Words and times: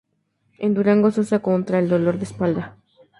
En 0.57 0.73
Durango 0.73 1.11
se 1.11 1.19
usa 1.21 1.43
contra 1.43 1.77
el 1.77 1.87
dolor 1.87 2.17
de 2.17 2.23
espalda. 2.23 2.75